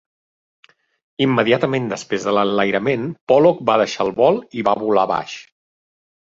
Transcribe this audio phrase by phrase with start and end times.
[1.25, 5.37] Immediatament després de l'enlairament, Pollock va deixar el vol i va volar baix.